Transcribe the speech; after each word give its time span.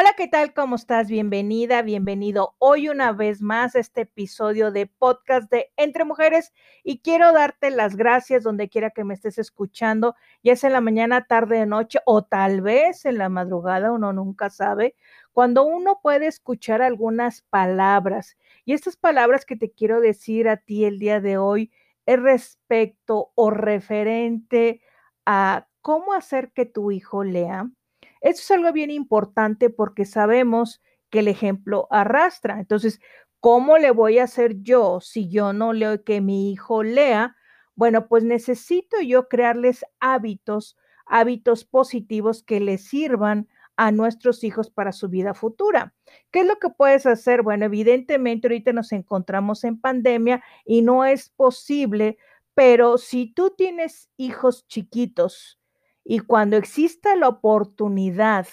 Hola, 0.00 0.14
¿qué 0.16 0.28
tal? 0.28 0.54
¿Cómo 0.54 0.76
estás? 0.76 1.08
Bienvenida, 1.08 1.82
bienvenido 1.82 2.54
hoy 2.58 2.88
una 2.88 3.10
vez 3.10 3.42
más 3.42 3.74
a 3.74 3.80
este 3.80 4.02
episodio 4.02 4.70
de 4.70 4.86
podcast 4.86 5.50
de 5.50 5.72
Entre 5.76 6.04
Mujeres 6.04 6.52
y 6.84 7.00
quiero 7.00 7.32
darte 7.32 7.72
las 7.72 7.96
gracias 7.96 8.44
donde 8.44 8.68
quiera 8.68 8.90
que 8.90 9.02
me 9.02 9.14
estés 9.14 9.38
escuchando, 9.38 10.14
ya 10.44 10.54
sea 10.54 10.68
en 10.68 10.74
la 10.74 10.80
mañana, 10.80 11.24
tarde, 11.26 11.66
noche 11.66 11.98
o 12.06 12.22
tal 12.22 12.60
vez 12.60 13.06
en 13.06 13.18
la 13.18 13.28
madrugada, 13.28 13.90
uno 13.90 14.12
nunca 14.12 14.50
sabe, 14.50 14.94
cuando 15.32 15.64
uno 15.64 15.98
puede 16.00 16.28
escuchar 16.28 16.80
algunas 16.80 17.42
palabras. 17.42 18.36
Y 18.64 18.74
estas 18.74 18.96
palabras 18.96 19.44
que 19.44 19.56
te 19.56 19.72
quiero 19.72 20.00
decir 20.00 20.48
a 20.48 20.58
ti 20.58 20.84
el 20.84 21.00
día 21.00 21.20
de 21.20 21.38
hoy 21.38 21.72
es 22.06 22.22
respecto 22.22 23.32
o 23.34 23.50
referente 23.50 24.80
a 25.26 25.66
cómo 25.80 26.12
hacer 26.12 26.52
que 26.52 26.66
tu 26.66 26.92
hijo 26.92 27.24
lea 27.24 27.68
eso 28.20 28.40
es 28.42 28.50
algo 28.50 28.72
bien 28.72 28.90
importante 28.90 29.70
porque 29.70 30.04
sabemos 30.04 30.82
que 31.10 31.20
el 31.20 31.28
ejemplo 31.28 31.86
arrastra. 31.90 32.58
Entonces, 32.60 33.00
¿cómo 33.40 33.78
le 33.78 33.90
voy 33.90 34.18
a 34.18 34.24
hacer 34.24 34.62
yo 34.62 35.00
si 35.00 35.28
yo 35.28 35.52
no 35.52 35.72
leo 35.72 36.04
que 36.04 36.20
mi 36.20 36.50
hijo 36.52 36.82
lea? 36.82 37.36
Bueno, 37.74 38.08
pues 38.08 38.24
necesito 38.24 39.00
yo 39.00 39.28
crearles 39.28 39.84
hábitos, 40.00 40.76
hábitos 41.06 41.64
positivos 41.64 42.42
que 42.42 42.60
les 42.60 42.84
sirvan 42.88 43.48
a 43.76 43.92
nuestros 43.92 44.42
hijos 44.42 44.70
para 44.70 44.90
su 44.92 45.08
vida 45.08 45.34
futura. 45.34 45.94
¿Qué 46.32 46.40
es 46.40 46.46
lo 46.46 46.56
que 46.58 46.68
puedes 46.70 47.06
hacer? 47.06 47.42
Bueno, 47.42 47.66
evidentemente 47.66 48.48
ahorita 48.48 48.72
nos 48.72 48.90
encontramos 48.92 49.62
en 49.64 49.80
pandemia 49.80 50.42
y 50.64 50.82
no 50.82 51.04
es 51.04 51.28
posible, 51.30 52.18
pero 52.54 52.98
si 52.98 53.32
tú 53.32 53.54
tienes 53.56 54.10
hijos 54.16 54.66
chiquitos, 54.66 55.57
y 56.08 56.20
cuando 56.20 56.56
exista 56.56 57.14
la 57.16 57.28
oportunidad 57.28 58.46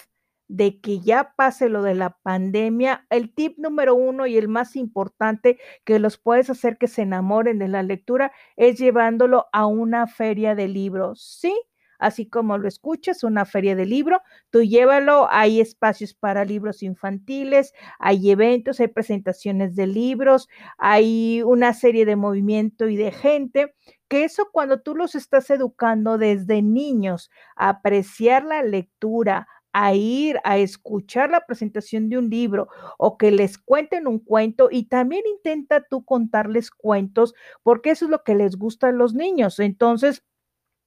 de 0.48 0.78
que 0.80 1.00
ya 1.00 1.32
pase 1.36 1.70
lo 1.70 1.82
de 1.82 1.94
la 1.94 2.10
pandemia, 2.22 3.06
el 3.10 3.34
tip 3.34 3.58
número 3.58 3.94
uno 3.94 4.26
y 4.26 4.36
el 4.36 4.46
más 4.48 4.76
importante 4.76 5.58
que 5.84 5.98
los 5.98 6.18
puedes 6.18 6.50
hacer 6.50 6.76
que 6.78 6.86
se 6.86 7.02
enamoren 7.02 7.58
de 7.58 7.68
la 7.68 7.82
lectura 7.82 8.30
es 8.56 8.78
llevándolo 8.78 9.46
a 9.52 9.66
una 9.66 10.06
feria 10.06 10.54
de 10.54 10.68
libros. 10.68 11.22
Sí, 11.40 11.58
así 11.98 12.26
como 12.26 12.58
lo 12.58 12.68
escuchas, 12.68 13.24
una 13.24 13.44
feria 13.44 13.76
de 13.76 13.86
libro, 13.86 14.20
tú 14.50 14.62
llévalo, 14.62 15.28
hay 15.30 15.60
espacios 15.60 16.14
para 16.14 16.44
libros 16.44 16.82
infantiles, 16.82 17.72
hay 17.98 18.30
eventos, 18.30 18.80
hay 18.80 18.88
presentaciones 18.88 19.74
de 19.76 19.86
libros, 19.86 20.48
hay 20.78 21.42
una 21.42 21.72
serie 21.74 22.04
de 22.06 22.16
movimiento 22.16 22.88
y 22.88 22.96
de 22.96 23.12
gente 23.12 23.74
que 24.08 24.24
eso 24.24 24.48
cuando 24.52 24.80
tú 24.80 24.94
los 24.94 25.14
estás 25.14 25.50
educando 25.50 26.18
desde 26.18 26.62
niños 26.62 27.30
a 27.56 27.70
apreciar 27.70 28.44
la 28.44 28.62
lectura, 28.62 29.48
a 29.72 29.94
ir 29.94 30.38
a 30.44 30.56
escuchar 30.58 31.30
la 31.30 31.44
presentación 31.44 32.08
de 32.08 32.16
un 32.18 32.30
libro 32.30 32.68
o 32.98 33.18
que 33.18 33.30
les 33.30 33.58
cuenten 33.58 34.06
un 34.06 34.18
cuento 34.20 34.68
y 34.70 34.84
también 34.84 35.22
intenta 35.26 35.82
tú 35.82 36.02
contarles 36.04 36.70
cuentos 36.70 37.34
porque 37.62 37.90
eso 37.90 38.06
es 38.06 38.10
lo 38.10 38.22
que 38.24 38.34
les 38.34 38.56
gusta 38.56 38.88
a 38.88 38.92
los 38.92 39.12
niños. 39.14 39.58
Entonces, 39.58 40.22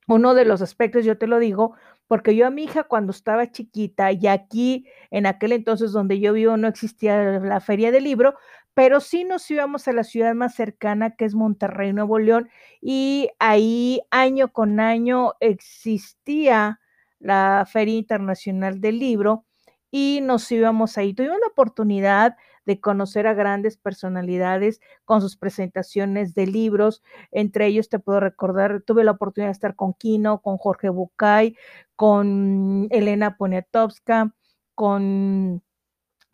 uno 0.09 0.33
de 0.33 0.45
los 0.45 0.61
aspectos, 0.61 1.05
yo 1.05 1.17
te 1.17 1.27
lo 1.27 1.39
digo, 1.39 1.75
porque 2.07 2.35
yo 2.35 2.47
a 2.47 2.49
mi 2.49 2.63
hija 2.63 2.83
cuando 2.83 3.11
estaba 3.11 3.51
chiquita 3.51 4.11
y 4.11 4.27
aquí 4.27 4.87
en 5.11 5.25
aquel 5.27 5.51
entonces 5.51 5.91
donde 5.91 6.19
yo 6.19 6.33
vivo 6.33 6.57
no 6.57 6.67
existía 6.67 7.39
la 7.39 7.59
feria 7.59 7.91
del 7.91 8.05
libro, 8.05 8.35
pero 8.73 8.99
sí 8.99 9.23
nos 9.23 9.49
íbamos 9.51 9.87
a 9.87 9.93
la 9.93 10.03
ciudad 10.03 10.33
más 10.33 10.55
cercana 10.55 11.15
que 11.15 11.25
es 11.25 11.35
Monterrey, 11.35 11.93
Nuevo 11.93 12.17
León, 12.17 12.49
y 12.81 13.29
ahí 13.39 14.01
año 14.09 14.51
con 14.51 14.79
año 14.79 15.33
existía 15.39 16.79
la 17.19 17.67
Feria 17.71 17.95
Internacional 17.95 18.81
del 18.81 18.99
Libro 18.99 19.45
y 19.91 20.21
nos 20.23 20.51
íbamos 20.51 20.97
ahí. 20.97 21.13
Tuvimos 21.13 21.39
la 21.39 21.47
oportunidad 21.47 22.35
de 22.65 22.79
conocer 22.79 23.27
a 23.27 23.33
grandes 23.33 23.77
personalidades 23.77 24.81
con 25.05 25.21
sus 25.21 25.37
presentaciones 25.37 26.33
de 26.33 26.47
libros. 26.47 27.03
Entre 27.31 27.67
ellos 27.67 27.89
te 27.89 27.99
puedo 27.99 28.19
recordar, 28.19 28.81
tuve 28.81 29.03
la 29.03 29.11
oportunidad 29.11 29.49
de 29.49 29.53
estar 29.53 29.75
con 29.75 29.93
Kino, 29.93 30.41
con 30.41 30.57
Jorge 30.57 30.89
Bucay, 30.89 31.55
con 31.95 32.87
Elena 32.91 33.37
Poniatowska, 33.37 34.33
con 34.75 35.61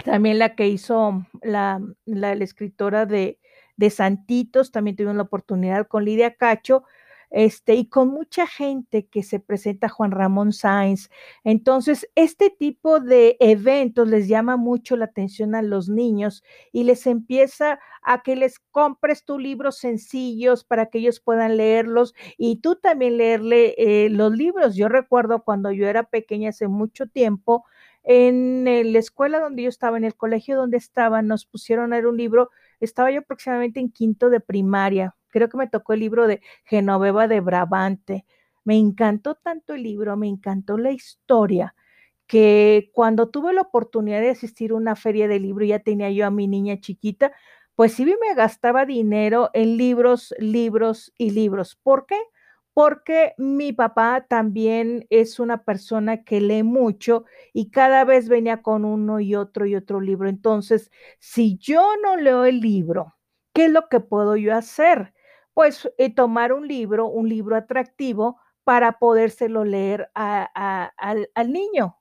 también 0.03 0.40
la 0.40 0.56
que 0.56 0.68
hizo 0.68 1.25
la, 1.41 1.81
la, 2.06 2.34
escritora 2.34 3.06
de, 3.06 3.40
de 3.75 3.90
Santitos, 3.90 4.72
también 4.72 4.96
tuvimos 4.96 5.16
la 5.16 5.24
oportunidad 5.24 5.88
con 5.88 6.06
Lidia 6.06 6.35
Cacho, 6.35 6.84
este, 7.30 7.75
y 7.75 7.90
con 7.90 8.09
mucha 8.09 8.47
gente 8.47 9.08
que 9.08 9.24
se 9.24 9.40
presenta 9.40 9.90
Juan 9.90 10.12
Ramón 10.12 10.53
Sáenz. 10.53 11.09
Entonces, 11.44 12.08
este 12.16 12.50
tipo 12.50 13.00
de 13.00 13.38
eventos 13.40 14.08
les 14.08 14.28
llama 14.28 14.58
mucho 14.58 14.96
la 14.96 15.06
atención 15.06 15.56
a 15.56 15.62
los 15.62 15.90
niños 15.90 16.44
y 16.72 16.84
les 16.84 17.08
empieza 17.08 17.80
a 18.02 18.22
que 18.24 18.35
les 18.35 18.59
compres 18.59 19.25
tus 19.25 19.41
libros 19.41 19.78
sencillos 19.78 20.64
para 20.64 20.88
que 20.88 21.00
ellos 21.00 21.19
puedan 21.19 21.58
leerlos 21.58 22.14
y 22.38 22.58
tú 22.58 22.75
también 22.75 23.18
leerle 23.18 23.75
eh, 23.78 24.09
los 24.09 24.31
libros. 24.35 24.75
Yo 24.75 24.90
recuerdo 24.90 25.44
cuando 25.44 25.72
yo 25.72 25.88
era 25.88 26.03
pequeña 26.03 26.50
hace 26.50 26.68
mucho 26.68 27.08
tiempo, 27.08 27.66
en 28.06 28.66
la 28.66 29.00
escuela 29.00 29.40
donde 29.40 29.64
yo 29.64 29.69
estaba, 29.69 29.97
en 29.97 30.03
el 30.03 30.16
colegio 30.16 30.56
donde 30.56 30.78
estaba, 30.78 31.22
nos 31.22 31.46
pusieron 31.46 31.91
a 31.91 31.96
leer 31.96 32.08
un 32.08 32.18
libro, 32.18 32.52
estaba 32.80 33.12
yo 33.12 33.19
aproximadamente 33.19 33.80
en 33.80 33.91
quinto 33.91 34.30
de 34.30 34.40
primaria, 34.40 35.16
creo 35.35 35.50
que 35.50 35.57
me 35.57 35.68
tocó 35.68 35.91
el 35.91 36.00
libro 36.00 36.28
de 36.28 36.41
Genoveva 36.63 37.28
de 37.28 37.41
Brabante. 37.41 38.25
Me 38.63 38.78
encantó 38.78 39.35
tanto 39.35 39.73
el 39.73 39.84
libro, 39.84 40.16
me 40.16 40.29
encantó 40.29 40.78
la 40.78 40.91
historia, 40.94 41.75
que 42.28 42.90
cuando 42.94 43.29
tuve 43.29 43.51
la 43.53 43.62
oportunidad 43.63 44.22
de 44.22 44.29
asistir 44.29 44.72
a 44.72 44.75
una 44.75 44.96
feria 44.96 45.28
de 45.28 45.40
libro, 45.41 45.66
ya 45.66 45.79
tenía 45.79 46.09
yo 46.12 46.25
a 46.25 46.31
mi 46.31 46.47
niña 46.47 46.79
chiquita, 46.79 47.34
pues 47.75 47.94
sí 47.94 48.06
me 48.06 48.34
gastaba 48.35 48.85
dinero 48.85 49.50
en 49.53 49.75
libros, 49.78 50.34
libros 50.40 51.13
y 51.18 51.31
libros. 51.31 51.75
¿Por 51.84 52.06
qué? 52.06 52.17
Porque 52.73 53.34
mi 53.38 53.72
papá 53.73 54.25
también 54.29 55.06
es 55.09 55.40
una 55.40 55.63
persona 55.63 56.23
que 56.23 56.41
lee 56.41 56.63
mucho 56.63 57.25
y 57.53 57.72
cada 57.72 58.03
vez 58.06 58.28
venía 58.29 58.62
con 58.62 58.85
uno 58.85 59.19
y 59.19 59.35
otro 59.35 59.66
y 59.66 59.75
otro 59.75 60.02
libro. 60.02 60.29
Entonces, 60.29 60.91
si 61.19 61.57
yo 61.57 61.84
no 62.03 62.17
leo 62.17 62.46
el 62.46 62.59
libro, 62.62 63.16
¿qué 63.53 63.66
es 63.66 63.72
lo 63.72 63.88
que 63.90 64.00
puedo 64.02 64.35
yo 64.38 64.53
hacer? 64.56 65.13
Pues 65.56 65.90
eh, 66.00 66.14
tomar 66.14 66.54
un 66.54 66.68
libro, 66.70 67.08
un 67.08 67.30
libro 67.30 67.58
atractivo 67.58 68.40
para 68.66 69.00
podérselo 69.00 69.66
leer 69.66 70.12
al, 70.16 71.30
al 71.36 71.54
niño 71.54 71.98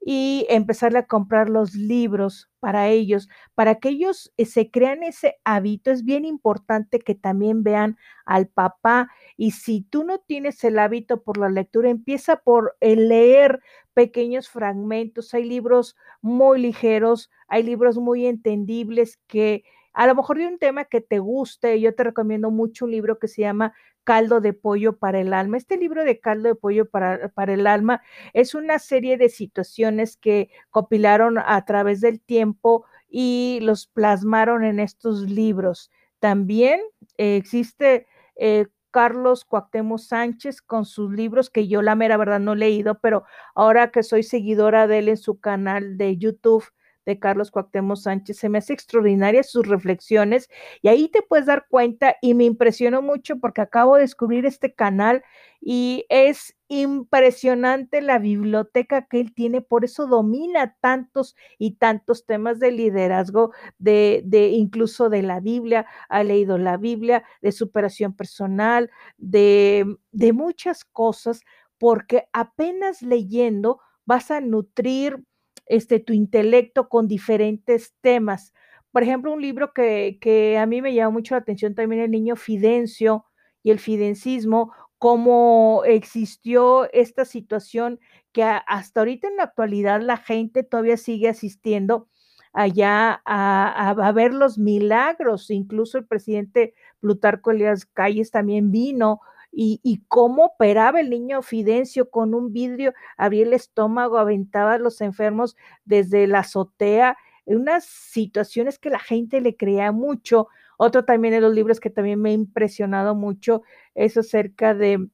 y 0.00 0.46
empezarle 0.48 1.00
a 1.00 1.06
comprar 1.06 1.50
los 1.50 1.74
libros 1.74 2.48
para 2.60 2.88
ellos, 2.88 3.28
para 3.54 3.76
que 3.76 3.90
ellos 3.90 4.32
eh, 4.36 4.46
se 4.46 4.70
crean 4.70 5.02
ese 5.02 5.36
hábito. 5.44 5.90
Es 5.90 6.04
bien 6.04 6.24
importante 6.24 7.00
que 7.00 7.14
también 7.14 7.62
vean 7.64 7.96
al 8.24 8.48
papá 8.48 9.10
y 9.36 9.50
si 9.52 9.82
tú 9.82 10.04
no 10.04 10.18
tienes 10.20 10.62
el 10.64 10.78
hábito 10.78 11.22
por 11.22 11.36
la 11.38 11.48
lectura, 11.50 11.90
empieza 11.90 12.36
por 12.36 12.76
leer 12.80 13.60
pequeños 13.94 14.48
fragmentos. 14.48 15.34
Hay 15.34 15.44
libros 15.44 15.96
muy 16.22 16.60
ligeros, 16.60 17.30
hay 17.48 17.62
libros 17.64 17.98
muy 17.98 18.26
entendibles 18.26 19.18
que 19.26 19.64
a 19.98 20.06
lo 20.06 20.14
mejor 20.14 20.38
de 20.38 20.46
un 20.46 20.60
tema 20.60 20.84
que 20.84 21.00
te 21.00 21.18
guste, 21.18 21.80
yo 21.80 21.92
te 21.92 22.04
recomiendo 22.04 22.52
mucho 22.52 22.84
un 22.84 22.92
libro 22.92 23.18
que 23.18 23.26
se 23.26 23.42
llama 23.42 23.74
Caldo 24.04 24.40
de 24.40 24.52
Pollo 24.52 24.96
para 24.96 25.18
el 25.18 25.34
Alma. 25.34 25.56
Este 25.56 25.76
libro 25.76 26.04
de 26.04 26.20
Caldo 26.20 26.48
de 26.48 26.54
Pollo 26.54 26.88
para, 26.88 27.30
para 27.30 27.52
el 27.52 27.66
Alma 27.66 28.00
es 28.32 28.54
una 28.54 28.78
serie 28.78 29.18
de 29.18 29.28
situaciones 29.28 30.16
que 30.16 30.50
compilaron 30.70 31.36
a 31.44 31.64
través 31.64 32.00
del 32.00 32.20
tiempo 32.20 32.84
y 33.08 33.58
los 33.62 33.88
plasmaron 33.88 34.62
en 34.62 34.78
estos 34.78 35.22
libros. 35.28 35.90
También 36.20 36.80
eh, 37.16 37.34
existe 37.34 38.06
eh, 38.36 38.66
Carlos 38.92 39.44
Cuauhtémoc 39.44 39.98
Sánchez 39.98 40.62
con 40.62 40.84
sus 40.84 41.12
libros 41.12 41.50
que 41.50 41.66
yo 41.66 41.82
la 41.82 41.96
mera 41.96 42.16
verdad 42.16 42.38
no 42.38 42.52
he 42.52 42.56
leído, 42.56 43.00
pero 43.00 43.24
ahora 43.56 43.90
que 43.90 44.04
soy 44.04 44.22
seguidora 44.22 44.86
de 44.86 45.00
él 45.00 45.08
en 45.08 45.16
su 45.16 45.40
canal 45.40 45.98
de 45.98 46.16
YouTube, 46.16 46.62
de 47.08 47.18
Carlos 47.18 47.50
Cuauhtémoc 47.50 47.96
Sánchez. 47.96 48.36
Se 48.36 48.50
me 48.50 48.58
hace 48.58 48.74
extraordinaria 48.74 49.42
sus 49.42 49.66
reflexiones 49.66 50.50
y 50.82 50.88
ahí 50.88 51.08
te 51.08 51.22
puedes 51.22 51.46
dar 51.46 51.66
cuenta 51.70 52.16
y 52.20 52.34
me 52.34 52.44
impresionó 52.44 53.00
mucho 53.00 53.38
porque 53.40 53.62
acabo 53.62 53.96
de 53.96 54.02
descubrir 54.02 54.44
este 54.44 54.74
canal 54.74 55.24
y 55.58 56.04
es 56.10 56.54
impresionante 56.68 58.02
la 58.02 58.18
biblioteca 58.18 59.06
que 59.06 59.20
él 59.20 59.34
tiene, 59.34 59.62
por 59.62 59.86
eso 59.86 60.06
domina 60.06 60.76
tantos 60.82 61.34
y 61.58 61.76
tantos 61.76 62.26
temas 62.26 62.60
de 62.60 62.72
liderazgo, 62.72 63.52
de, 63.78 64.20
de 64.26 64.48
incluso 64.48 65.08
de 65.08 65.22
la 65.22 65.40
Biblia, 65.40 65.86
ha 66.10 66.22
leído 66.22 66.58
la 66.58 66.76
Biblia, 66.76 67.24
de 67.40 67.52
superación 67.52 68.14
personal, 68.14 68.90
de, 69.16 69.96
de 70.12 70.32
muchas 70.34 70.84
cosas, 70.84 71.40
porque 71.78 72.28
apenas 72.34 73.00
leyendo 73.00 73.80
vas 74.04 74.30
a 74.30 74.40
nutrir 74.42 75.24
este, 75.68 76.00
tu 76.00 76.12
intelecto 76.12 76.88
con 76.88 77.08
diferentes 77.08 77.94
temas. 78.00 78.52
Por 78.92 79.02
ejemplo, 79.02 79.32
un 79.32 79.42
libro 79.42 79.72
que, 79.72 80.18
que 80.20 80.58
a 80.58 80.66
mí 80.66 80.82
me 80.82 80.94
llama 80.94 81.10
mucho 81.10 81.34
la 81.34 81.40
atención 81.40 81.74
también 81.74 82.02
el 82.02 82.10
niño 82.10 82.36
Fidencio 82.36 83.26
y 83.62 83.70
el 83.70 83.78
fidencismo, 83.78 84.72
cómo 84.98 85.82
existió 85.84 86.90
esta 86.92 87.24
situación 87.24 88.00
que 88.32 88.42
hasta 88.42 89.00
ahorita 89.00 89.28
en 89.28 89.36
la 89.36 89.44
actualidad 89.44 90.00
la 90.00 90.16
gente 90.16 90.62
todavía 90.62 90.96
sigue 90.96 91.28
asistiendo 91.28 92.08
allá 92.52 93.22
a, 93.24 93.90
a, 93.90 94.12
ver 94.12 94.34
los 94.34 94.58
milagros. 94.58 95.50
Incluso 95.50 95.98
el 95.98 96.06
presidente 96.06 96.74
Plutarco 97.00 97.50
Elías 97.50 97.86
Calles 97.86 98.30
también 98.30 98.70
vino 98.70 99.20
y, 99.50 100.02
cómo 100.08 100.44
operaba 100.46 101.00
el 101.00 101.10
niño 101.10 101.42
Fidencio 101.42 102.10
con 102.10 102.34
un 102.34 102.52
vidrio, 102.52 102.94
abría 103.16 103.44
el 103.44 103.52
estómago, 103.52 104.18
aventaba 104.18 104.74
a 104.74 104.78
los 104.78 105.00
enfermos 105.00 105.56
desde 105.84 106.26
la 106.26 106.40
azotea, 106.40 107.16
unas 107.44 107.84
situaciones 107.84 108.78
que 108.78 108.90
la 108.90 108.98
gente 108.98 109.40
le 109.40 109.56
creía 109.56 109.90
mucho. 109.90 110.48
Otro 110.76 111.04
también 111.04 111.34
de 111.34 111.40
los 111.40 111.54
libros 111.54 111.80
que 111.80 111.90
también 111.90 112.20
me 112.20 112.30
ha 112.30 112.32
impresionado 112.34 113.14
mucho 113.14 113.62
es 113.94 114.16
acerca 114.16 114.74
de 114.74 115.08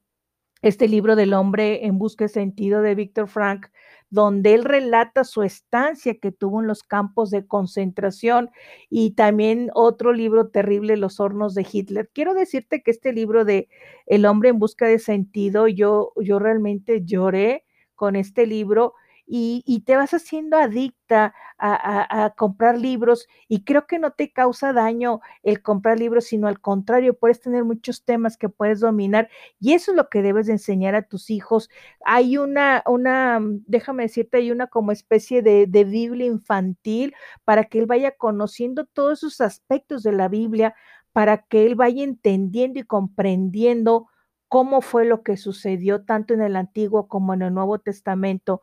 este 0.61 0.87
libro 0.87 1.15
del 1.15 1.33
hombre 1.33 1.85
en 1.85 1.97
busca 1.97 2.25
de 2.25 2.29
sentido 2.29 2.81
de 2.81 2.95
Víctor 2.95 3.27
Frank, 3.27 3.67
donde 4.09 4.53
él 4.53 4.63
relata 4.65 5.23
su 5.23 5.43
estancia 5.43 6.15
que 6.19 6.31
tuvo 6.31 6.61
en 6.61 6.67
los 6.67 6.83
campos 6.83 7.31
de 7.31 7.45
concentración 7.47 8.49
y 8.89 9.11
también 9.11 9.69
otro 9.73 10.13
libro 10.13 10.49
terrible, 10.49 10.97
Los 10.97 11.19
hornos 11.19 11.53
de 11.55 11.65
Hitler. 11.69 12.09
Quiero 12.13 12.33
decirte 12.33 12.81
que 12.83 12.91
este 12.91 13.13
libro 13.13 13.45
de 13.45 13.67
El 14.05 14.25
hombre 14.25 14.49
en 14.49 14.59
busca 14.59 14.87
de 14.87 14.99
sentido, 14.99 15.67
yo, 15.67 16.13
yo 16.21 16.39
realmente 16.39 17.03
lloré 17.03 17.65
con 17.95 18.15
este 18.15 18.45
libro 18.45 18.93
y, 19.27 19.83
te 19.85 19.95
vas 19.95 20.13
haciendo 20.13 20.57
adicta 20.57 21.33
a, 21.57 22.33
comprar 22.37 22.77
libros 22.77 23.27
y 23.47 23.63
creo 23.63 23.87
que 23.87 23.99
no 23.99 24.11
te 24.11 24.31
causa 24.31 24.73
daño 24.73 25.21
el 25.43 25.61
comprar 25.61 25.99
libros, 25.99 26.25
sino 26.25 26.47
al 26.47 26.59
contrario, 26.59 27.17
puedes 27.17 27.39
tener 27.41 27.63
muchos 27.63 28.03
temas 28.03 28.37
que 28.37 28.49
puedes 28.49 28.79
dominar 28.79 29.29
y 29.59 29.73
eso 29.73 29.91
es 29.91 29.97
lo 29.97 30.09
que 30.09 30.21
debes 30.21 30.47
de 30.47 30.53
enseñar 30.53 30.95
a 30.95 31.03
tus 31.03 31.29
hijos. 31.29 31.69
Hay 32.05 32.37
una, 32.37 32.83
una, 32.85 33.39
déjame 33.67 34.03
decirte, 34.03 34.37
hay 34.37 34.51
una 34.51 34.67
como 34.67 34.91
especie 34.91 35.41
de, 35.41 35.65
de 35.67 35.83
Biblia 35.83 36.27
infantil 36.27 37.15
para 37.45 37.65
que 37.65 37.79
él 37.79 37.85
vaya 37.85 38.11
conociendo 38.11 38.85
todos 38.85 39.19
esos 39.19 39.41
aspectos 39.41 40.03
de 40.03 40.11
la 40.11 40.27
Biblia, 40.27 40.75
para 41.13 41.43
que 41.43 41.65
él 41.65 41.75
vaya 41.75 42.03
entendiendo 42.03 42.79
y 42.79 42.83
comprendiendo 42.83 44.07
cómo 44.49 44.81
fue 44.81 45.05
lo 45.05 45.23
que 45.23 45.37
sucedió 45.37 46.03
tanto 46.03 46.33
en 46.33 46.41
el 46.41 46.55
Antiguo 46.55 47.07
como 47.07 47.33
en 47.33 47.41
el 47.41 47.53
Nuevo 47.53 47.79
Testamento. 47.79 48.61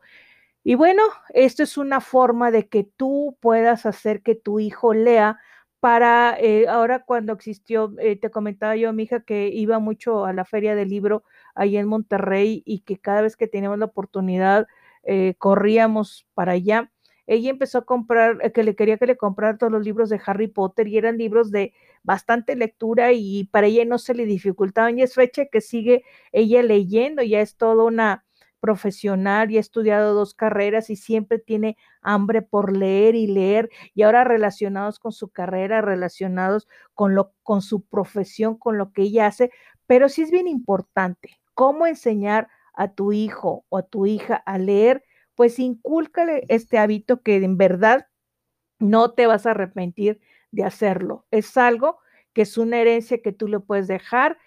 Y 0.65 0.75
bueno, 0.75 1.03
esto 1.33 1.63
es 1.63 1.77
una 1.77 1.99
forma 1.99 2.49
de 2.51 2.67
que 2.69 2.83
tú 2.85 3.37
puedas 3.41 3.85
hacer 3.85 4.21
que 4.23 4.35
tu 4.35 4.59
hijo 4.59 4.93
lea 4.93 5.37
para, 5.81 6.37
eh, 6.39 6.67
ahora 6.69 7.03
cuando 7.03 7.33
existió, 7.33 7.93
eh, 7.99 8.15
te 8.17 8.31
comentaba 8.31 8.75
yo 8.77 8.87
a 8.89 8.93
mi 8.93 9.03
hija 9.03 9.19
que 9.23 9.49
iba 9.49 9.79
mucho 9.79 10.23
a 10.25 10.31
la 10.31 10.45
feria 10.45 10.75
del 10.75 10.87
libro 10.89 11.23
ahí 11.55 11.75
en 11.75 11.87
Monterrey 11.87 12.63
y 12.65 12.79
que 12.81 12.97
cada 12.97 13.21
vez 13.21 13.35
que 13.35 13.47
teníamos 13.49 13.77
la 13.79 13.85
oportunidad 13.85 14.65
eh, 15.03 15.35
corríamos 15.37 16.25
para 16.33 16.53
allá. 16.53 16.89
Ella 17.27 17.49
empezó 17.49 17.79
a 17.79 17.85
comprar, 17.85 18.37
eh, 18.41 18.51
que 18.53 18.63
le 18.63 18.75
quería 18.75 18.97
que 18.97 19.05
le 19.07 19.17
comprara 19.17 19.57
todos 19.57 19.71
los 19.73 19.83
libros 19.83 20.09
de 20.09 20.21
Harry 20.25 20.47
Potter 20.47 20.87
y 20.87 20.97
eran 20.97 21.17
libros 21.17 21.51
de 21.51 21.73
bastante 22.03 22.55
lectura 22.55 23.11
y 23.11 23.45
para 23.51 23.67
ella 23.67 23.83
no 23.85 23.97
se 23.97 24.13
le 24.13 24.25
dificultaban 24.25 24.97
y 24.97 25.03
es 25.03 25.13
fecha 25.15 25.45
que 25.47 25.59
sigue 25.61 26.03
ella 26.31 26.63
leyendo, 26.63 27.21
ya 27.21 27.41
es 27.41 27.57
toda 27.57 27.83
una 27.83 28.22
profesional 28.63 29.51
y 29.51 29.57
ha 29.57 29.59
estudiado 29.59 30.13
dos 30.13 30.33
carreras 30.33 30.89
y 30.89 30.95
siempre 30.95 31.37
tiene 31.37 31.75
hambre 32.01 32.41
por 32.41 32.71
leer 32.77 33.13
y 33.13 33.27
leer 33.27 33.69
y 33.93 34.03
ahora 34.03 34.23
relacionados 34.23 34.99
con 34.99 35.11
su 35.11 35.27
carrera, 35.27 35.81
relacionados 35.81 36.69
con 36.93 37.13
lo 37.13 37.33
con 37.43 37.61
su 37.61 37.83
profesión, 37.85 38.57
con 38.57 38.77
lo 38.77 38.93
que 38.93 39.01
ella 39.01 39.27
hace, 39.27 39.51
pero 39.85 40.07
sí 40.07 40.21
es 40.21 40.31
bien 40.31 40.47
importante 40.47 41.41
cómo 41.53 41.87
enseñar 41.87 42.47
a 42.73 42.87
tu 42.93 43.11
hijo 43.11 43.65
o 43.67 43.79
a 43.79 43.83
tu 43.83 44.05
hija 44.05 44.35
a 44.37 44.57
leer, 44.57 45.03
pues 45.35 45.59
incúlcale 45.59 46.45
este 46.47 46.77
hábito 46.77 47.21
que 47.21 47.35
en 47.35 47.57
verdad 47.57 48.07
no 48.79 49.11
te 49.11 49.27
vas 49.27 49.45
a 49.45 49.51
arrepentir 49.51 50.21
de 50.51 50.63
hacerlo. 50.63 51.25
Es 51.31 51.57
algo 51.57 51.99
que 52.33 52.43
es 52.43 52.57
una 52.57 52.79
herencia 52.79 53.21
que 53.21 53.33
tú 53.33 53.49
le 53.49 53.59
puedes 53.59 53.87
dejar 53.87 54.37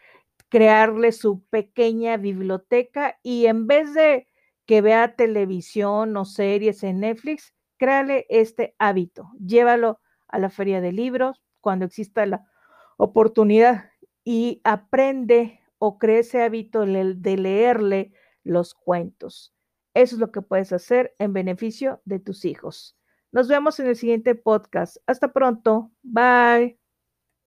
crearle 0.48 1.12
su 1.12 1.44
pequeña 1.46 2.16
biblioteca 2.16 3.18
y 3.22 3.46
en 3.46 3.66
vez 3.66 3.94
de 3.94 4.26
que 4.66 4.80
vea 4.80 5.16
televisión 5.16 6.16
o 6.16 6.24
series 6.24 6.82
en 6.82 7.00
Netflix, 7.00 7.54
créale 7.78 8.26
este 8.28 8.74
hábito. 8.78 9.30
Llévalo 9.38 10.00
a 10.28 10.38
la 10.38 10.50
feria 10.50 10.80
de 10.80 10.92
libros 10.92 11.42
cuando 11.60 11.84
exista 11.84 12.26
la 12.26 12.46
oportunidad 12.96 13.90
y 14.24 14.60
aprende 14.64 15.60
o 15.78 15.98
cree 15.98 16.20
ese 16.20 16.42
hábito 16.42 16.80
de 16.86 17.36
leerle 17.36 18.12
los 18.42 18.74
cuentos. 18.74 19.54
Eso 19.94 20.16
es 20.16 20.20
lo 20.20 20.32
que 20.32 20.42
puedes 20.42 20.72
hacer 20.72 21.14
en 21.18 21.32
beneficio 21.32 22.00
de 22.04 22.18
tus 22.18 22.44
hijos. 22.44 22.96
Nos 23.32 23.48
vemos 23.48 23.78
en 23.80 23.86
el 23.86 23.96
siguiente 23.96 24.34
podcast. 24.34 24.96
Hasta 25.06 25.32
pronto. 25.32 25.90
Bye. 26.02 26.85